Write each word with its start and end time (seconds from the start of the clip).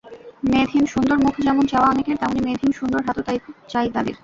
মেদহীন 0.43 0.85
সুন্দর 0.93 1.17
মুখ 1.25 1.35
যেমন 1.45 1.63
চাওয়া 1.71 1.91
অনেকের, 1.93 2.17
তেমনি 2.21 2.39
মেদহীন 2.47 2.73
সুন্দর 2.79 2.99
হাতও 3.07 3.23
চাই 3.71 3.87
তাঁদের। 3.95 4.15